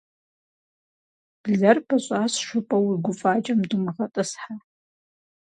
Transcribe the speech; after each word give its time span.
Блэр 1.41 1.77
«пӀыщӀащ» 1.87 2.33
жыпӀэу 2.47 2.85
уи 2.87 2.95
гуфӀакӀэм 3.03 3.59
думыгъэтӀысхьэ. 3.69 4.53